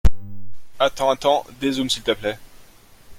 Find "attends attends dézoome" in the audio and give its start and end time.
0.79-1.87